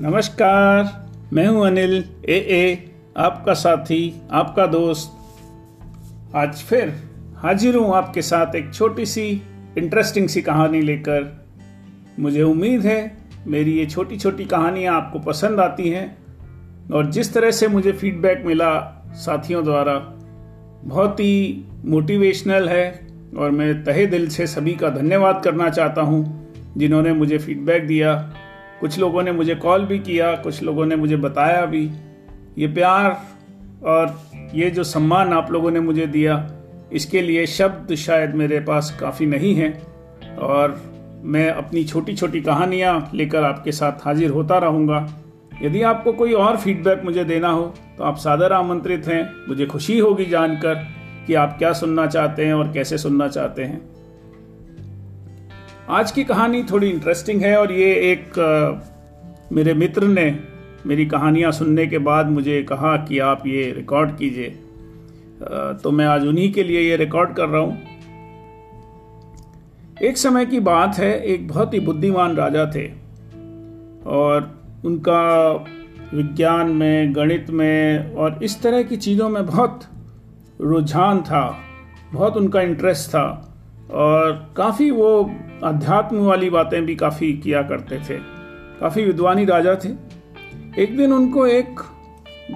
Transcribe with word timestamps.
नमस्कार, 0.00 0.88
मैं 1.32 1.46
हूँ 1.46 1.64
अनिल 1.66 1.92
ए 2.28 2.34
ए 2.34 2.90
आपका 3.16 3.52
साथी, 3.54 4.14
आपका 4.30 4.66
दोस्त। 4.66 6.34
आज 6.36 6.62
फिर 6.62 6.92
हाजिर 7.36 7.76
हूँ 7.76 7.94
आपके 7.96 8.22
साथ 8.22 8.54
एक 8.56 8.72
छोटी 8.74 9.06
सी 9.06 9.24
इंटरेस्टिंग 9.78 10.28
सी 10.28 10.42
कहानी 10.42 10.80
लेकर। 10.80 11.32
मुझे 12.20 12.42
उम्मीद 12.42 12.86
है 12.86 13.16
मेरी 13.46 13.78
ये 13.78 13.86
छोटी 13.86 14.18
छोटी 14.18 14.44
कहानियाँ 14.44 14.96
आपको 14.96 15.18
पसंद 15.22 15.60
आती 15.60 15.88
हैं 15.88 16.06
और 16.92 17.10
जिस 17.10 17.34
तरह 17.34 17.50
से 17.50 17.68
मुझे 17.68 17.92
फीडबैक 17.92 18.44
मिला 18.46 18.72
साथियों 19.16 19.64
द्वारा, 19.64 19.98
बहुत 20.84 21.20
ही 21.20 21.64
मोटिवेशनल 21.84 22.68
है 22.68 22.88
और 23.38 23.50
मैं 23.50 23.84
तहे 23.84 24.06
दिल 24.06 24.28
से 24.28 24.46
सभी 24.46 24.74
का 24.74 24.90
धन्यवाद 24.92 25.42
करना 25.44 25.70
चाहता 25.70 26.02
हूँ 26.02 26.24
जिन्होंने 26.76 27.12
मुझे 27.12 27.38
फीडबैक 27.38 27.86
दिया। 27.86 28.18
कुछ 28.80 28.98
लोगों 28.98 29.22
ने 29.22 29.32
मुझे 29.32 29.54
कॉल 29.54 29.84
भी 29.84 29.98
किया, 29.98 30.34
कुछ 30.34 30.62
लोगों 30.62 30.86
ने 30.86 30.96
मुझे 30.96 31.16
बताया 31.16 31.64
भी। 31.66 31.90
ये 32.58 32.66
प्यार 32.66 33.16
और 33.84 34.18
ये 34.54 34.70
जो 34.70 34.84
सम्मान 34.84 35.32
आप 35.32 35.50
लोगों 35.52 35.70
ने 35.70 35.80
मुझे 35.80 36.06
दिया, 36.06 36.46
इसके 36.92 37.22
लिए 37.22 37.46
शब्द 37.46 37.94
शायद 37.96 38.34
मेरे 38.34 38.60
पास 38.60 38.96
काफ़ी 39.00 39.26
नहीं 39.26 39.54
हैं 39.54 40.36
और 40.38 40.80
मैं 41.24 41.48
अपनी 41.50 41.84
छोटी 41.84 42.14
छोटी 42.14 42.40
कहानियाँ 42.40 43.10
लेकर 43.14 43.44
आपके 43.44 43.72
साथ 43.72 44.04
हाजिर 44.04 44.30
होता 44.30 44.58
रहूँगा। 44.58 45.06
यदि 45.62 45.82
आपको 45.82 46.12
कोई 46.12 46.32
और 46.34 46.56
फीडबैक 46.56 47.02
मुझे 47.04 47.24
देना 47.24 47.48
हो 47.48 47.62
तो 47.98 48.04
आप 48.04 48.16
सादर 48.16 48.52
आमंत्रित 48.52 49.06
हैं। 49.08 49.22
मुझे 49.48 49.66
खुशी 49.66 49.98
होगी 49.98 50.24
जानकर 50.24 50.74
कि 51.26 51.34
आप 51.34 51.56
क्या 51.58 51.72
सुनना 51.72 52.06
चाहते 52.06 52.46
हैं 52.46 52.54
और 52.54 52.72
कैसे 52.72 52.98
सुनना 52.98 53.28
चाहते 53.28 53.62
हैं। 53.62 53.80
आज 55.90 56.10
की 56.10 56.24
कहानी 56.24 56.62
थोड़ी 56.62 56.90
इंटरेस्टिंग 56.90 57.42
है 57.42 57.56
और 57.58 57.72
ये 57.72 58.12
एक 58.12 58.38
आ, 58.38 58.88
मेरे 59.52 59.74
मित्र 59.74 60.04
ने 60.04 60.38
मेरी 60.86 61.06
कहानियाँ 61.06 61.52
सुनने 61.52 61.86
के 61.86 61.98
बाद 61.98 62.26
मुझे 62.26 62.62
कहा 62.62 62.96
कि 62.96 63.18
आप 63.18 63.46
ये 63.46 63.72
रिकॉर्ड 63.72 64.16
कीजिए। 64.16 64.48
तो 65.82 65.90
मैं 65.90 66.06
आज 66.06 66.26
उन्हीं 66.26 66.52
के 66.52 66.62
लिए 66.62 66.80
ये 66.80 66.96
रिकॉर्ड 66.96 67.34
कर 67.34 67.48
रहा 67.48 67.62
हूँ। 67.62 67.78
एक 70.02 70.16
समय 70.16 70.46
की 70.46 70.60
बात 70.60 70.98
है 70.98 71.22
एक 71.22 71.48
बहुत 71.48 71.74
ही 71.74 71.80
बुद्धिमान 71.80 72.36
राजा 72.36 72.70
थे 72.74 72.86
और 74.06 74.60
उनका 74.84 75.52
विज्ञान 76.14 76.70
में 76.70 77.16
गणित 77.16 77.50
में 77.50 78.14
और 78.14 78.40
इस 78.42 78.62
तरह 78.62 78.82
की 78.82 78.96
चीज़ों 78.96 79.28
में 79.28 79.46
बहुत 79.46 79.84
रुझान 80.60 81.22
था 81.22 81.58
बहुत 82.12 82.36
उनका 82.36 82.60
इंटरेस्ट 82.60 83.10
था 83.10 83.54
और 83.92 84.54
काफ़ी 84.56 84.90
वो 84.90 85.30
अध्यात्म 85.64 86.16
वाली 86.16 86.50
बातें 86.50 86.84
भी 86.86 86.96
काफ़ी 86.96 87.32
किया 87.32 87.62
करते 87.62 87.98
थे। 87.98 88.18
काफ़ी 88.80 89.04
विद्वानी 89.04 89.44
राजा 89.44 89.74
थे। 89.74 89.88
एक 90.82 90.96
दिन 90.96 91.12
उनको 91.12 91.46
एक 91.46 91.80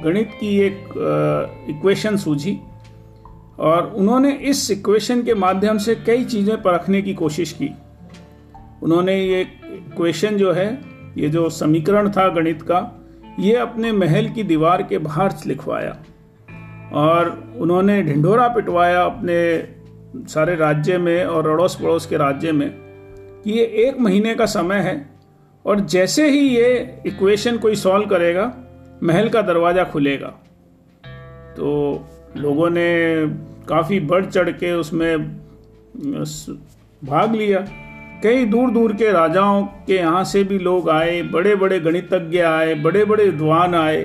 गणित 0.05 0.31
की 0.41 0.59
एक 0.61 0.89
इक्वेशन 1.71 2.17
सूझी 2.17 2.59
और 3.59 3.87
उन्होंने 3.97 4.33
इस 4.33 4.71
इक्वेशन 4.71 5.23
के 5.23 5.35
माध्यम 5.35 5.79
से 5.79 5.95
कई 5.95 6.25
चीज़ें 6.25 6.63
परखने 6.63 7.03
की 7.03 7.15
कोशिश 7.15 7.53
की। 7.53 7.71
उन्होंने 8.83 9.17
ये 9.21 9.41
इक्वेशन 9.41 10.37
जो 10.37 10.53
है, 10.53 10.81
ये 11.19 11.29
जो 11.29 11.49
समीकरण 11.51 12.11
था 12.11 12.29
गणित 12.29 12.63
का, 12.63 13.07
ये 13.39 13.57
अपने 13.57 13.93
महल 13.93 14.29
की 14.29 14.43
दीवार 14.43 14.83
के 14.83 14.99
बाहर 14.99 15.35
लिखवाया 15.47 15.97
और 16.93 17.55
उन्होंने 17.59 18.03
ढिंढोरा 18.03 18.49
पिटवाया 18.49 19.03
अपने 19.03 19.39
सारे 20.29 20.55
राज्य 20.57 20.99
में 20.99 21.25
और 21.25 21.49
अड़ोस 21.49 21.75
पड़ोस 21.75 22.07
के 22.07 22.17
राज्य 22.17 22.53
में। 22.53 22.90
कि 23.45 23.53
ये 23.53 23.65
एक 23.81 23.99
महीने 23.99 24.35
का 24.35 24.47
समय 24.49 24.79
है 24.81 24.95
और 25.65 25.81
जैसे 25.87 26.29
ही 26.31 26.41
ये 26.49 27.03
इक्वेशन 27.07 27.59
कोई 27.59 27.75
सॉल्व 27.77 28.07
करेगा, 28.09 28.53
महल 29.03 29.29
का 29.29 29.43
दरवाज़ा 29.43 29.85
खुलेगा। 29.85 30.29
तो 31.57 32.07
लोगों 32.37 32.71
ने 32.71 32.91
काफ़ी 33.69 34.01
बढ़ 34.03 34.25
चढ़ 34.27 34.51
के 34.53 34.73
उसमें 34.75 35.19
भाग 37.03 37.35
लिया। 37.35 37.65
कई 38.23 38.45
दूर 38.45 38.71
दूर 38.71 38.93
के 38.93 39.11
राजाओं 39.13 39.63
के 39.87 39.95
यहाँ 39.95 40.25
से 40.25 40.43
भी 40.45 40.59
लोग 40.59 40.89
आए 40.91 41.21
बड़े 41.25 41.55
बड़े 41.57 41.79
गणितज्ञ 41.81 42.41
आए 42.41 42.75
बड़े 42.77 43.05
बड़े 43.05 43.25
विद्वान 43.25 43.75
आए 43.75 44.03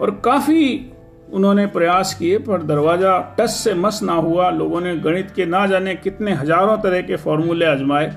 और 0.00 0.10
काफ़ी 0.24 0.90
उन्होंने 1.30 1.66
प्रयास 1.66 2.14
किए, 2.14 2.38
पर 2.38 2.62
दरवाज़ा 2.62 3.18
टस 3.38 3.54
से 3.54 3.74
मस 3.74 4.00
ना 4.02 4.12
हुआ। 4.14 4.50
लोगों 4.50 4.80
ने 4.80 4.96
गणित 4.98 5.30
के 5.30 5.46
ना 5.46 5.66
जाने 5.66 5.94
कितने 5.96 6.32
हज़ारों 6.32 6.76
तरह 6.78 7.00
के 7.02 7.16
फॉर्मूले 7.16 7.66
आजमाए। 7.66 8.12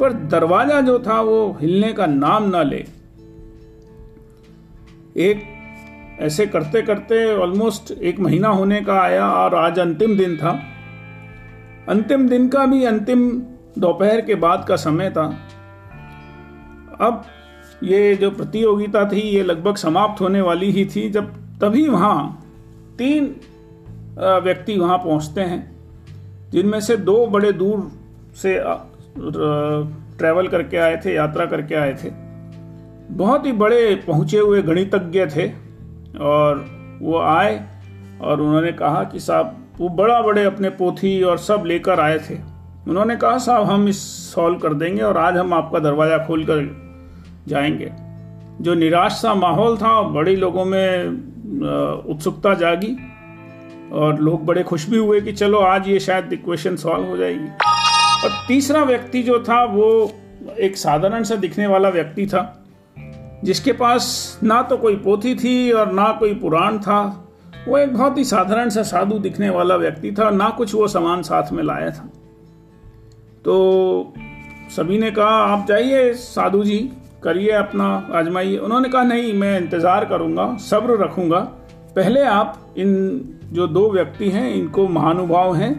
पर 0.00 0.12
दरवाज़ा 0.30 0.80
जो 0.80 0.98
था 0.98 1.20
वो 1.20 1.56
हिलने 1.60 1.92
का 1.92 2.06
नाम 2.06 2.48
ना 2.50 2.62
ले। 2.62 2.84
एक 5.20 5.42
ऐसे 6.20 6.46
करते 6.46 6.82
करते 6.82 7.34
ऑलमोस्ट 7.36 7.90
एक 7.92 8.20
महीना 8.20 8.48
होने 8.48 8.80
का 8.80 9.00
आया 9.00 9.30
और 9.32 9.54
आज 9.54 9.78
अंतिम 9.78 10.16
दिन 10.16 10.36
था। 10.36 10.50
अंतिम 11.88 12.28
दिन 12.28 12.48
का 12.48 12.64
भी 12.66 12.84
अंतिम 12.84 13.30
दोपहर 13.78 14.20
के 14.20 14.34
बाद 14.34 14.64
का 14.68 14.76
समय 14.76 15.10
था। 15.10 15.24
अब 17.00 17.24
ये 17.82 18.14
जो 18.16 18.30
प्रतियोगिता 18.30 19.04
थी 19.08 19.20
ये 19.20 19.42
लगभग 19.42 19.76
समाप्त 19.76 20.20
होने 20.20 20.40
वाली 20.40 20.70
ही 20.70 20.84
थी, 20.86 21.08
जब 21.10 21.32
तभी 21.60 21.88
वहाँ 21.88 22.44
तीन 22.98 23.34
व्यक्ति 24.44 24.76
वहाँ 24.78 24.98
पहुँचते 24.98 25.40
हैं, 25.40 25.60
जिनमें 26.50 26.80
से 26.80 26.96
दो 26.98 27.26
बड़े 27.26 27.52
दूर 27.52 27.90
से 28.36 28.56
ट्रैवल 30.18 30.48
करके 30.48 30.76
आए 30.76 30.96
थे, 30.96 31.14
यात्रा 31.14 31.46
करके 31.46 31.74
आए 31.74 31.94
थे। 31.94 32.10
बहुत 33.14 33.46
ही 33.46 33.52
बड़े 33.52 33.94
पहुँचे 34.06 34.38
हुए 34.38 34.62
गणितज्ञ 34.62 35.26
थे 35.26 35.48
और 36.20 36.64
वो 37.02 37.18
आए 37.18 37.66
और 38.20 38.40
उन्होंने 38.40 38.72
कहा 38.72 39.02
कि 39.04 39.20
साहब, 39.20 39.56
वो 39.78 39.88
बड़ा 39.88 40.20
बड़े 40.22 40.44
अपने 40.44 40.70
पोथी 40.70 41.22
और 41.22 41.38
सब 41.38 41.62
लेकर 41.66 42.00
आए 42.00 42.18
थे। 42.18 42.34
उन्होंने 42.88 43.16
कहा, 43.16 43.38
साहब, 43.38 43.64
हम 43.64 43.88
इस 43.88 44.00
सॉल्व 44.34 44.58
कर 44.58 44.74
देंगे 44.74 45.02
और 45.02 45.16
आज 45.16 45.36
हम 45.36 45.54
आपका 45.54 45.78
दरवाज़ा 45.78 46.18
खोल 46.18 46.44
कर 46.44 46.68
जाएँगे। 47.48 47.92
जो 48.60 48.74
निराश 48.74 49.12
सा 49.12 49.34
माहौल 49.34 49.76
था, 49.76 50.00
बड़े 50.02 50.36
लोगों 50.36 50.64
में 50.64 51.08
उत्सुकता 52.06 52.54
जागी 52.54 52.96
और 53.92 54.18
लोग 54.18 54.44
बड़े 54.46 54.62
खुश 54.62 54.88
भी 54.90 54.98
हुए 54.98 55.20
कि 55.20 55.32
चलो 55.32 55.58
आज 55.58 55.88
ये 55.88 56.00
शायद 56.00 56.32
इक्वेशन 56.32 56.76
सॉल्व 56.76 57.04
हो 57.04 57.16
जाएगी। 57.16 57.48
और 58.24 58.30
तीसरा 58.48 58.82
व्यक्ति 58.84 59.22
जो 59.22 59.38
था, 59.40 59.64
वो 59.64 60.12
एक 60.58 60.76
साधारण 60.76 61.22
सा 61.22 61.34
दिखने 61.34 61.66
वाला 61.66 61.88
व्यक्ति 61.88 62.26
था, 62.26 62.42
जिसके 63.44 63.72
पास 63.72 64.38
ना 64.42 64.62
तो 64.62 64.76
कोई 64.76 64.96
पोथी 64.96 65.34
थी 65.34 65.72
और 65.72 65.92
ना 65.92 66.06
कोई 66.12 66.34
पुराण 66.34 66.78
था। 66.78 67.00
वो 67.68 67.78
एक 67.78 67.92
बहुत 67.94 68.18
ही 68.18 68.24
साधारण 68.24 68.68
सा 68.68 68.82
साधु 68.82 69.18
दिखने 69.18 69.50
वाला 69.50 69.76
व्यक्ति 69.76 70.12
था, 70.12 70.30
ना 70.30 70.48
कुछ 70.48 70.74
वो 70.74 70.88
सामान 70.88 71.22
साथ 71.22 71.52
में 71.52 71.62
लाया 71.62 71.90
था। 71.90 72.10
तो 73.44 74.14
सभी 74.70 74.98
ने 74.98 75.10
कहा, 75.10 75.28
आप 75.28 75.66
जाइए 75.66 76.12
साधु 76.14 76.64
जी, 76.64 76.78
करिए 77.22 77.50
अपना 77.50 77.86
आजमाइए। 78.12 78.56
उन्होंने 78.56 78.88
कहा, 78.88 79.02
नहीं, 79.02 79.32
मैं 79.32 79.60
इंतज़ार 79.60 80.04
करूँगा, 80.04 80.56
सब्र 80.60 80.98
रखूँगा। 80.98 81.38
पहले 81.96 82.22
आप 82.22 82.74
इन 82.78 83.20
जो 83.52 83.66
दो 83.66 83.90
व्यक्ति 83.90 84.30
हैं, 84.30 84.54
इनको 84.54 84.88
महानुभाव 84.88 85.54
हैं, 85.54 85.72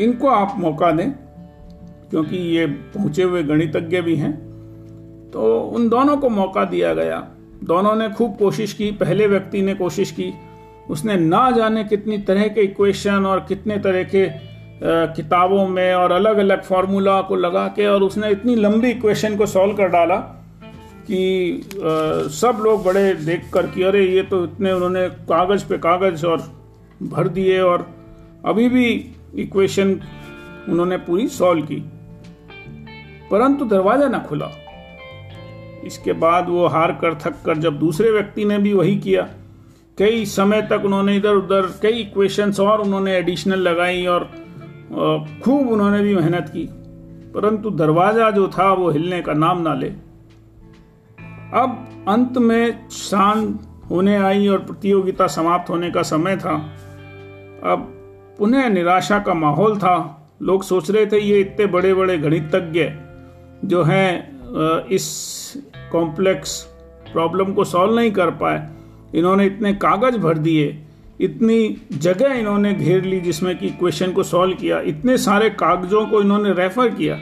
इनको 0.00 0.28
आप 0.28 0.54
मौका 0.58 0.90
दें। 0.90 1.27
क्योंकि 2.10 2.36
ये 2.36 2.66
पहुँचे 2.66 3.22
हुए 3.22 3.42
गणितज्ञ 3.42 4.00
भी 4.00 4.16
हैं। 4.16 4.32
तो 5.30 5.60
उन 5.60 5.88
दोनों 5.88 6.16
को 6.16 6.28
मौका 6.28 6.64
दिया 6.64 6.94
गया। 6.94 7.26
दोनों 7.64 7.94
ने 7.96 8.08
खूब 8.08 8.36
कोशिश 8.36 8.72
की। 8.72 8.90
पहले 8.92 9.26
व्यक्ति 9.26 9.62
ने 9.62 9.74
कोशिश 9.74 10.10
की। 10.10 10.32
उसने 10.90 11.16
ना 11.16 11.50
जाने 11.50 11.84
कितनी 11.84 12.18
तरह 12.18 12.48
के 12.48 12.60
इक्वेशन 12.60 13.26
और 13.26 13.44
कितने 13.48 13.78
तरह 13.78 14.02
के 14.04 14.28
किताबों 15.14 15.66
में 15.68 15.94
और 15.94 16.12
अलग 16.12 16.36
अलग 16.36 16.62
फार्मूला 16.62 17.20
को 17.22 17.36
लगा 17.36 17.66
के 17.68 17.86
और 17.86 18.02
उसने 18.02 18.30
इतनी 18.30 18.54
लंबी 18.54 18.90
इक्वेशन 18.90 19.36
को 19.36 19.46
सॉल्व 19.46 19.74
कर 19.74 19.88
डाला 19.88 20.16
कि 21.10 21.70
सब 22.30 22.58
लोग 22.62 22.84
बड़े 22.84 23.12
देख 23.14 23.50
कर 23.54 23.66
कि 23.66 23.82
अरे, 23.82 24.06
ये 24.06 24.22
तो 24.22 24.44
इतने 24.44 24.72
उन्होंने 24.72 25.08
कागज़ 25.08 25.64
पे 25.68 25.78
कागज़ 25.78 26.26
और 26.26 26.42
भर 27.02 27.28
दिए 27.28 27.60
और 27.60 27.86
अभी 28.44 28.68
भी 28.68 28.88
इक्वेशन 29.34 30.00
उन्होंने 30.68 30.96
पूरी 30.96 31.28
सॉल्व 31.28 31.62
की। 31.62 31.82
परंतु 33.30 33.64
दरवाज़ा 33.64 34.08
ना 34.08 34.18
खुला। 34.18 34.50
इसके 35.84 36.12
बाद 36.12 36.48
वो 36.48 36.66
हार 36.66 36.92
कर, 36.92 37.14
थक 37.14 37.34
कर 37.44 37.58
जब 37.58 37.78
दूसरे 37.78 38.10
व्यक्ति 38.10 38.44
ने 38.44 38.58
भी 38.58 38.72
वही 38.72 38.96
किया, 38.98 39.28
कई 39.98 40.24
समय 40.26 40.62
तक 40.62 40.82
उन्होंने 40.84 41.16
इधर 41.16 41.34
उधर, 41.34 41.66
कई 41.82 42.00
इक्वेशंस 42.00 42.60
और 42.60 42.80
उन्होंने 42.80 43.16
एडिशनल 43.16 43.58
लगाई 43.58 44.04
और 44.06 44.24
खूब 45.44 45.68
उन्होंने 45.68 46.02
भी 46.02 46.14
मेहनत 46.16 46.48
की। 46.48 46.68
परंतु 47.32 47.70
दरवाज़ा 47.70 48.30
जो 48.30 48.48
था, 48.48 48.72
वो 48.72 48.90
हिलने 48.90 49.20
का 49.22 49.32
नाम 49.32 49.60
ना 49.62 49.74
ले। 49.74 49.88
अब 51.54 52.04
अंत 52.08 52.38
में 52.38 52.88
शान 52.88 53.58
होने 53.90 54.16
आई 54.16 54.48
और 54.48 54.58
प्रतियोगिता 54.58 55.26
समाप्त 55.26 55.70
होने 55.70 55.90
का 55.90 56.02
समय 56.02 56.36
था। 56.36 56.54
अब 57.64 57.86
पुनः 58.38 58.68
निराशा 58.68 59.18
का 59.18 59.34
माहौल 59.34 59.76
था। 59.78 59.96
लोग 60.42 60.62
सोच 60.62 60.90
रहे 60.90 61.06
थे, 61.06 61.20
ये 61.20 61.40
इतने 61.40 61.66
बड़े 61.66 61.94
बड़े 61.94 62.18
गणितज्ञ 62.18 62.80
जो 63.64 63.82
हैं 63.82 64.86
इस 64.86 65.62
कॉम्प्लेक्स 65.92 66.60
प्रॉब्लम 67.12 67.52
को 67.52 67.64
सॉल्व 67.64 67.94
नहीं 67.96 68.10
कर 68.10 68.30
पाए। 68.32 68.68
इन्होंने 69.14 69.46
इतने 69.46 69.72
कागज़ 69.74 70.18
भर 70.18 70.38
दिए, 70.38 70.66
इतनी 71.20 71.76
जगह 71.92 72.32
इन्होंने 72.32 72.72
घेर 72.74 73.04
ली 73.04 73.20
जिसमें 73.20 73.56
कि 73.58 73.70
क्वेश्चन 73.70 74.12
को 74.12 74.22
सॉल्व 74.22 74.56
किया, 74.56 74.80
इतने 74.80 75.16
सारे 75.18 75.50
कागजों 75.50 76.06
को 76.06 76.20
इन्होंने 76.20 76.52
रेफर 76.52 76.88
किया। 76.88 77.18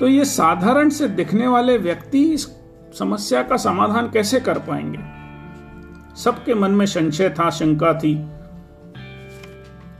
तो 0.00 0.08
ये 0.08 0.24
साधारण 0.24 0.88
से 0.88 1.08
दिखने 1.08 1.46
वाले 1.46 1.76
व्यक्ति 1.78 2.22
इस 2.24 2.46
समस्या 2.98 3.42
का 3.42 3.56
समाधान 3.56 4.10
कैसे 4.10 4.40
कर 4.40 4.58
पाएँगे? 4.58 4.98
सबके 6.16 6.54
मन 6.54 6.70
में 6.70 6.86
संशय 6.86 7.28
था, 7.30 7.50
शंका 7.50 7.92
थी। 7.94 8.14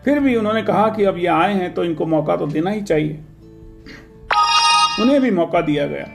फिर 0.05 0.21
भी 0.21 0.35
उन्होंने 0.37 0.63
कहा 0.63 0.89
कि 0.89 1.05
अब 1.05 1.19
ये 1.19 1.27
आए 1.27 1.55
हैं 1.55 1.73
तो 1.75 1.85
इनको 1.85 2.07
मौका 2.07 2.37
तो 2.37 2.47
देना 2.47 2.71
ही 2.71 2.81
चाहिए। 2.83 3.25
उन्हें 5.01 5.21
भी 5.21 5.31
मौका 5.31 5.61
दिया 5.61 5.87
गया। 5.87 6.07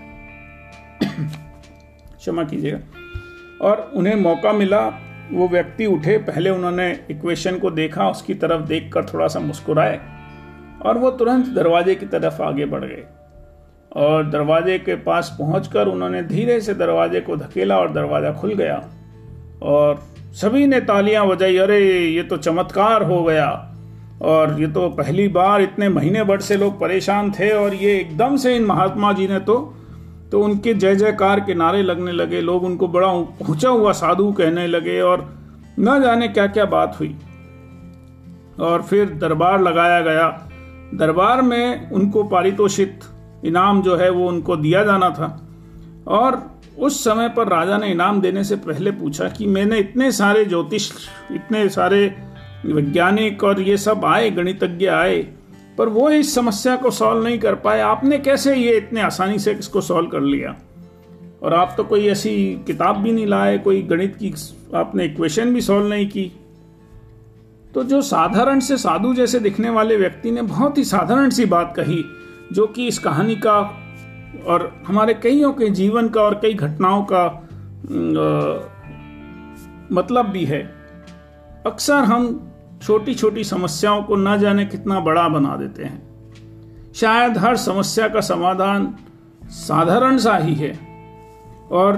क्षमा 2.18 2.44
कीजिएगा। 2.44 2.80
और 3.62 3.92
उन्हें 3.96 4.16
मौका 4.16 4.54
मिला, 4.54 4.88
वो 5.32 5.48
व्यक्ति 5.48 5.86
उठे, 5.86 6.18
पहले 6.18 6.50
उन्होंने 6.50 7.06
इक्वेशन 7.12 7.60
को 7.60 7.72
देखा, 7.72 8.10
उसकी 8.10 8.34
तरफ़ 8.34 8.62
देखकर 8.62 9.06
थोड़ा 9.06 9.28
सा 9.28 9.40
मुस्कुराए 9.40 10.00
और 10.86 10.98
वो 10.98 11.12
तुरंत 11.12 11.46
दरवाजे 11.46 11.96
की 11.96 12.06
तरफ़ 12.06 12.42
आगे 12.42 12.66
बढ़ 12.66 12.86
गए। 12.86 13.04
और 13.96 14.30
दरवाजे 14.30 14.80
के 14.80 14.96
पास 14.96 15.36
पहुंचकर 15.40 15.88
उन्होंने 15.88 16.24
धीरे 16.24 16.62
से 16.62 16.74
दरवाजे 16.74 17.22
को 17.22 17.36
धकेला 17.36 17.78
और 17.78 17.92
दरवाज़ा 17.92 18.32
खुल 18.32 18.54
गया। 18.54 18.90
और 19.62 20.04
सभी 20.34 20.68
ने 20.68 20.80
तालियाँ 20.80 21.28
बजाई, 21.28 21.58
अरे, 21.58 22.00
ये 22.00 22.24
तो 22.24 22.38
चमत्कार 22.38 23.04
हो 23.04 23.24
गया। 23.24 23.75
और 24.22 24.62
ये 24.62 24.68
तो 24.68 24.90
पहली 24.90 25.28
बार 25.28 25.62
इतने 25.62 25.90
महीने 25.90 26.24
भर 26.24 26.40
से 26.40 26.58
लोग 26.58 26.80
परेशान 26.80 27.32
थे 27.32 27.52
और 27.52 27.74
ये 27.74 28.00
एकदम 28.00 28.36
से 28.36 28.56
इन 28.56 28.66
महात्मा 28.66 29.14
जी 29.14 29.28
ने 29.28 29.40
तो 29.40 29.74
तो 30.32 30.44
उनके 30.44 30.74
जय 30.74 30.96
जयकार 30.96 31.40
के 31.40 31.54
नारे 31.54 31.82
लगने 31.84 32.12
लगे, 32.12 32.42
लोग 32.42 32.64
उनको 32.64 32.88
बड़ा 32.88 33.12
ऊँचा 33.12 33.70
हुआ 33.70 33.92
साधु 33.92 34.32
कहने 34.32 34.68
लगे 34.68 35.02
और 35.02 35.40
न 35.80 36.02
जाने 36.04 36.28
क्या 36.28 36.48
क्या 36.48 36.66
बात 36.66 36.98
हुई। 37.00 37.16
और 38.60 38.82
फिर 38.82 39.10
दरबार 39.10 39.62
लगाया 39.62 40.02
गया। 40.02 40.28
दरबार 40.94 41.42
में 41.42 41.92
उनको 41.92 42.24
पारितोषित 42.24 43.00
इनाम 43.46 43.82
जो 43.82 43.96
है 43.96 44.10
वो 44.10 44.28
उनको 44.28 44.56
दिया 44.56 44.84
जाना 44.84 45.10
था। 45.10 45.50
और 46.08 46.42
उस 46.80 47.04
समय 47.04 47.30
पर 47.30 47.48
राजा 47.48 47.78
ने 47.78 47.88
इनाम 47.88 48.22
देने 48.22 48.44
से 48.44 48.56
पहले 48.56 48.92
पूछा 48.92 49.28
कि 49.30 49.48
मैंने 49.48 49.80
इतने 49.80 50.12
सारे 50.12 50.46
ज्योतिष, 50.46 50.92
इतने 51.32 51.70
सारे 51.70 52.16
वैज्ञानिक 52.66 53.44
और 53.44 53.62
ये 53.62 53.78
सब 53.78 54.06
आए 54.06 54.30
गणितज्ञ 54.32 54.88
आए 54.88 55.22
पर 55.78 55.90
वो 55.90 56.10
इस 56.10 56.36
समस्या 56.36 56.76
को 56.76 56.92
सॉल्व 56.92 57.24
नहीं 57.24 57.40
कर 57.40 57.56
पाए। 57.56 57.80
आपने 57.80 58.18
कैसे 58.18 58.56
ये 58.56 58.78
इतने 58.78 59.02
आसानी 59.02 59.40
से 59.40 59.52
इसको 59.52 59.82
सॉल्व 59.82 60.10
कर 60.10 60.22
लिया? 60.22 60.56
और 61.44 61.54
आप 61.54 61.74
तो 61.78 61.84
कोई 61.84 62.08
ऐसी 62.08 62.64
किताब 62.68 62.98
भी 62.98 63.12
नहीं 63.12 63.28
लाए 63.28 63.58
कोई 63.58 63.82
गणित 63.82 64.16
की 64.16 64.34
आपने 64.76 65.06
इक्वेशन 65.06 65.54
भी 65.54 65.62
सॉल्व 65.62 65.88
नहीं 65.88 66.10
की। 66.10 66.32
तो 67.74 67.84
जो 67.84 68.02
साधारण 68.02 68.60
से 68.60 68.78
साधु 68.78 69.14
जैसे 69.14 69.40
दिखने 69.40 69.70
वाले 69.70 69.98
व्यक्ति 69.98 70.32
ने 70.32 70.42
बहुत 70.42 70.78
ही 70.78 70.84
साधारण 70.84 71.30
सी 71.30 71.46
बात 71.46 71.74
कही 71.76 72.04
जो 72.54 72.68
कि 72.68 72.88
इस 72.88 73.00
कहानी 73.00 73.36
का 73.36 73.60
और 74.48 74.84
हमारे 74.88 75.14
कईयों 75.14 75.52
के 75.54 75.70
जीवन 75.70 76.10
का 76.10 76.22
और 76.22 76.40
कई 76.42 76.54
घटनाओं 76.54 77.06
का 77.12 77.24
आ, 77.26 78.70
मतलब 79.92 80.26
भी 80.26 80.46
है। 80.46 80.62
अक्सर 81.66 82.04
हम 82.04 82.52
छोटी 82.86 83.14
छोटी 83.14 83.44
समस्याओं 83.44 84.04
को 84.04 84.16
न 84.16 84.38
जाने 84.38 84.66
कितना 84.66 85.00
बड़ा 85.00 85.28
बना 85.30 85.56
देते 85.56 85.84
हैं। 85.84 86.94
शायद 86.94 87.38
हर 87.38 87.56
समस्या 87.58 88.08
का 88.08 88.22
समाधान 88.22 88.94
साधारण 89.44 90.18
सा 90.18 90.36
ही 90.38 90.54
है 90.56 90.72
और 91.72 91.98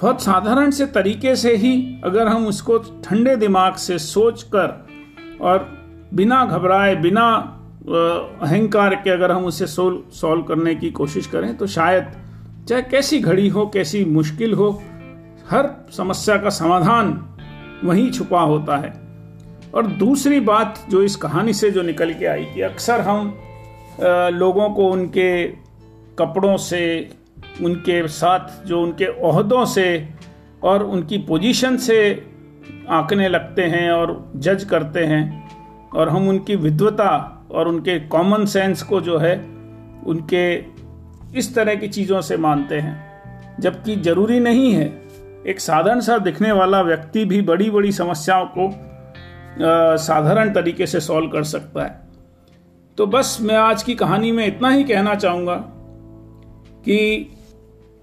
बहुत 0.00 0.22
साधारण 0.22 0.70
से 0.70 0.86
तरीके 0.86 1.36
से 1.36 1.54
ही 1.56 2.00
अगर 2.04 2.28
हम 2.28 2.46
उसको 2.46 2.78
ठंडे 2.78 3.36
दिमाग 3.36 3.74
से 3.74 3.98
सोच 3.98 4.42
कर 4.42 4.86
और 5.40 5.58
बिना 6.14 6.44
घबराए, 6.46 6.96
बिना 6.96 7.26
अहंकार 8.42 8.94
के 8.94 9.10
अगर 9.10 9.32
हम 9.32 9.44
उसे 9.44 9.66
सोल्व 9.66 10.10
सॉल्व 10.10 10.42
करने 10.42 10.74
की 10.74 10.90
कोशिश 10.90 11.26
करें 11.26 11.56
तो 11.56 11.66
शायद 11.66 12.12
चाहे 12.68 12.82
कैसी 12.82 13.18
घड़ी 13.18 13.48
हो, 13.48 13.66
कैसी 13.66 14.04
मुश्किल 14.04 14.54
हो, 14.54 14.82
हर 15.50 15.70
समस्या 15.96 16.36
का 16.36 16.50
समाधान 16.50 17.12
वहीं 17.84 18.10
छुपा 18.10 18.40
होता 18.40 18.76
है। 18.76 19.03
और 19.74 19.86
दूसरी 19.86 20.40
बात 20.40 20.78
जो 20.90 21.02
इस 21.02 21.16
कहानी 21.16 21.52
से 21.52 21.70
जो 21.70 21.82
निकल 21.82 22.12
के 22.14 22.26
आई 22.26 22.44
कि 22.44 22.60
अक्सर 22.60 23.00
हम 23.00 23.34
लोगों 24.32 24.70
को 24.70 24.88
उनके 24.88 25.44
कपड़ों 26.18 26.56
से, 26.56 27.10
उनके 27.62 28.06
साथ 28.08 28.66
जो 28.66 28.82
उनके 28.82 29.04
अहदों 29.04 29.64
से 29.64 30.08
और 30.62 30.82
उनकी 30.82 31.18
पोजीशन 31.18 31.76
से 31.76 31.98
आंकने 32.88 33.28
लगते 33.28 33.62
हैं 33.62 33.90
और 33.90 34.32
जज 34.36 34.64
करते 34.64 35.04
हैं 35.04 35.50
और 35.94 36.08
हम 36.08 36.28
उनकी 36.28 36.56
विद्वता 36.56 37.46
और 37.50 37.68
उनके 37.68 37.98
कॉमन 38.00 38.44
सेंस 38.44 38.82
को 38.82 39.00
जो 39.00 39.18
है, 39.18 39.36
उनके 40.06 40.54
इस 41.38 41.54
तरह 41.54 41.74
की 41.74 41.88
चीज़ों 41.88 42.20
से 42.20 42.36
मानते 42.36 42.74
हैं। 42.74 43.58
जबकि 43.60 43.96
ज़रूरी 43.96 44.40
नहीं 44.40 44.72
है, 44.72 44.86
एक 45.46 45.60
साधारण 45.60 46.00
सा 46.00 46.18
दिखने 46.18 46.52
वाला 46.52 46.82
व्यक्ति 46.82 47.24
भी 47.24 47.42
बड़ी 47.42 47.70
बड़ी 47.70 47.92
समस्याओं 47.92 48.46
को 48.46 48.68
साधारण 49.58 50.52
तरीके 50.54 50.86
से 50.86 51.00
सॉल्व 51.00 51.28
कर 51.28 51.44
सकता 51.44 51.82
है। 51.82 52.02
तो 52.98 53.06
बस 53.06 53.38
मैं 53.40 53.56
आज 53.56 53.82
की 53.82 53.94
कहानी 53.94 54.32
में 54.32 54.46
इतना 54.46 54.68
ही 54.68 54.84
कहना 54.84 55.14
चाहूँगा 55.14 55.54
कि 56.84 57.30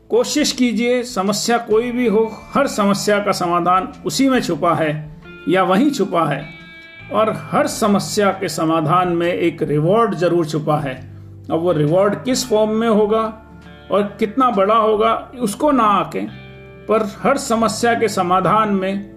कोशिश 0.10 0.52
कीजिए, 0.52 1.04
समस्या 1.04 1.58
कोई 1.58 1.92
भी 1.92 2.08
हो, 2.08 2.32
हर 2.54 2.68
समस्या 2.68 3.20
का 3.20 3.32
समाधान 3.32 3.92
उसी 4.06 4.30
में 4.30 4.42
छुपा 4.42 4.74
है 4.76 5.20
या 5.50 5.64
वहीं 5.64 5.92
छुपा 5.92 6.26
है 6.26 6.44
और 7.14 7.30
हर 7.52 7.68
समस्या 7.68 8.32
के 8.32 8.50
समाधान 8.50 9.08
में 9.08 9.28
एक 9.28 9.64
रिवॉर्ड 9.64 10.16
ज़रूर 10.16 10.46
छुपा 10.46 10.78
है। 10.80 10.96
अब 11.52 11.60
वो 11.60 11.72
रिवॉर्ड 11.72 12.24
किस 12.24 12.48
फॉर्म 12.50 12.72
में 12.72 12.88
होगा 12.88 13.24
और 13.92 14.04
कितना 14.20 14.50
बड़ा 14.52 14.76
होगा, 14.76 15.14
उसको 15.40 15.72
ना 15.72 15.84
आके, 15.84 16.22
पर 16.88 17.04
हर 17.24 17.38
समस्या 17.38 17.94
के 17.94 18.08
समाधान 18.08 18.70
में 18.70 19.12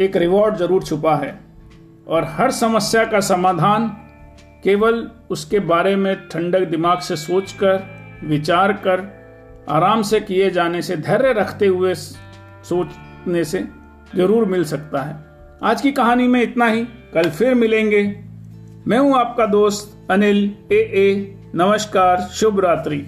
एक 0.00 0.16
रिवॉर्ड 0.16 0.56
ज़रूर 0.56 0.82
छुपा 0.82 1.14
है। 1.16 1.38
और 2.08 2.24
हर 2.28 2.50
समस्या 2.50 3.04
का 3.04 3.20
समाधान 3.20 3.88
केवल 4.64 5.06
उसके 5.30 5.58
बारे 5.60 5.94
में 5.96 6.14
ठंडक 6.28 6.68
दिमाग 6.68 6.98
से 6.98 7.16
सोचकर, 7.16 7.82
विचार 8.24 8.72
कर, 8.86 9.00
आराम 9.68 10.02
से 10.02 10.20
किए 10.20 10.50
जाने 10.50 10.82
से, 10.82 10.96
धैर्य 10.96 11.32
रखते 11.32 11.66
हुए 11.66 11.94
सोचने 11.94 13.44
से 13.44 13.64
ज़रूर 14.16 14.44
मिल 14.44 14.64
सकता 14.64 15.02
है। 15.02 15.16
आज 15.62 15.80
की 15.80 15.92
कहानी 15.92 16.28
में 16.28 16.42
इतना 16.42 16.66
ही। 16.66 16.84
कल 17.14 17.30
फिर 17.30 17.54
मिलेंगे। 17.54 18.02
मैं 18.86 18.98
हूँ 18.98 19.18
आपका 19.18 19.46
दोस्त 19.46 20.10
अनिल, 20.10 20.44
ए 20.72 20.76
ए, 20.76 21.34
नमस्कार, 21.54 22.20
शुभ 22.32 22.60
रात्रि। 22.60 23.06